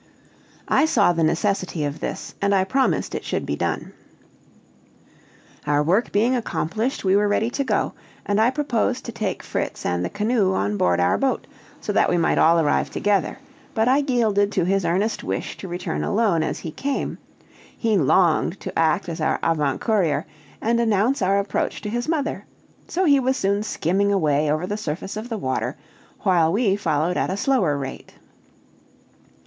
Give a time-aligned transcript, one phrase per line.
[0.67, 3.93] I saw the necessity of this, and I promised it should be done.
[5.67, 7.93] Our work being accomplished, we were ready to go,
[8.25, 11.45] and I proposed to take Fritz and the canoe on board our boat,
[11.81, 13.37] so that we might all arrive together;
[13.75, 17.19] but I yielded to his earnest wish to return alone as he came;
[17.77, 20.25] he longed to act as our avant courier,
[20.63, 22.43] and announce our approach to his mother;
[22.87, 25.77] so he was soon skimming away over the surface of the water,
[26.21, 28.15] while we followed at a slower rate.